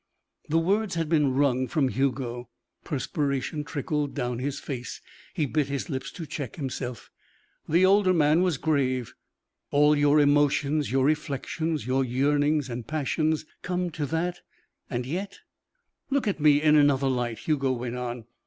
The 0.49 0.57
words 0.57 0.95
had 0.95 1.09
been 1.09 1.31
wrung 1.35 1.67
from 1.67 1.89
Hugo. 1.89 2.49
Perspiration 2.83 3.63
trickled 3.63 4.15
down 4.15 4.39
his 4.39 4.59
face. 4.59 4.99
He 5.35 5.45
bit 5.45 5.67
his 5.67 5.91
lips 5.91 6.11
to 6.13 6.25
check 6.25 6.55
himself. 6.55 7.11
The 7.69 7.85
older 7.85 8.11
man 8.11 8.41
was 8.41 8.57
grave. 8.57 9.13
"All 9.69 9.95
your 9.95 10.19
emotions, 10.19 10.91
your 10.91 11.05
reflections, 11.05 11.85
your 11.85 12.03
yearnings 12.03 12.67
and 12.67 12.87
passions, 12.87 13.45
come 13.61 13.91
to 13.91 14.07
that. 14.07 14.39
And 14.89 15.05
yet" 15.05 15.37
"Look 16.09 16.27
at 16.27 16.39
me 16.39 16.59
in 16.63 16.75
another 16.75 17.07
light," 17.07 17.37
Hugo 17.37 17.71
went 17.71 17.95
on. 17.95 18.25